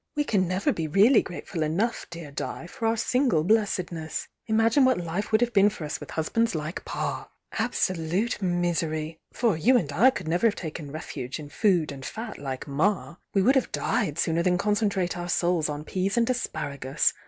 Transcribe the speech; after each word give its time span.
We 0.15 0.23
can 0.23 0.47
never 0.47 0.73
be 0.73 0.87
really 0.87 1.21
grateful 1.21 1.61
enough, 1.61 2.07
dear 2.09 2.31
Di, 2.31 2.65
for 2.65 2.87
our 2.87 2.97
single 2.97 3.43
blessedness! 3.43 4.27
Imagine 4.47 4.83
what 4.83 4.97
life 4.97 5.31
would 5.31 5.41
have 5.41 5.53
been 5.53 5.69
for 5.69 5.85
us 5.85 5.99
with 5.99 6.09
husbands 6.09 6.55
like 6.55 6.83
Pa! 6.85 7.29
Absolute 7.59 8.41
mis 8.41 8.81
ery!— 8.81 9.19
for 9.31 9.55
you 9.55 9.77
and 9.77 9.93
I 9.93 10.09
could 10.09 10.27
never 10.27 10.47
have 10.47 10.55
taken 10.55 10.91
refuge 10.91 11.39
m 11.39 11.49
food 11.49 11.91
and 11.91 12.03
fat 12.03 12.39
like 12.39 12.67
Ma! 12.67 13.17
We 13.35 13.43
would 13.43 13.53
have 13.53 13.71
died 13.71 14.17
sooner 14.17 14.41
than 14.41 14.57
concentrate 14.57 15.15
our 15.15 15.29
souls 15.29 15.69
on 15.69 15.83
peas 15.83 16.17
and 16.17 16.27
as 16.31 16.47
par^us! 16.47 17.13